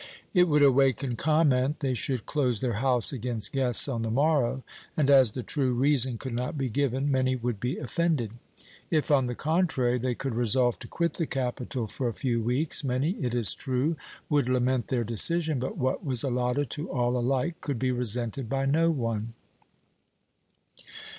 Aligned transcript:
It 0.33 0.47
would 0.47 0.63
awaken 0.63 1.15
comment 1.15 1.79
they 1.79 1.93
should 1.93 2.25
close 2.25 2.59
their 2.59 2.79
house 2.81 3.13
against 3.13 3.51
guests 3.51 3.87
on 3.87 4.01
the 4.01 4.09
morrow, 4.09 4.63
and 4.97 5.11
as 5.11 5.33
the 5.33 5.43
true 5.43 5.73
reason 5.75 6.17
could 6.17 6.33
not 6.33 6.57
be 6.57 6.69
given, 6.71 7.11
many 7.11 7.35
would 7.35 7.59
be 7.59 7.77
offended. 7.77 8.31
If, 8.89 9.11
on 9.11 9.27
the 9.27 9.35
contrary, 9.35 9.99
they 9.99 10.15
could 10.15 10.33
resolve 10.33 10.79
to 10.79 10.87
quit 10.87 11.13
the 11.13 11.27
capital 11.27 11.85
for 11.85 12.07
a 12.07 12.15
few 12.15 12.41
weeks, 12.41 12.83
many, 12.83 13.11
it 13.23 13.35
is 13.35 13.53
true, 13.53 13.95
would 14.27 14.49
lament 14.49 14.87
their 14.87 15.03
decision, 15.03 15.59
but 15.59 15.77
what 15.77 16.03
was 16.03 16.23
alloted 16.23 16.71
to 16.71 16.89
all 16.91 17.15
alike 17.15 17.61
could 17.61 17.77
be 17.77 17.91
resented 17.91 18.49
by 18.49 18.65
no 18.65 18.89
one. 18.89 19.33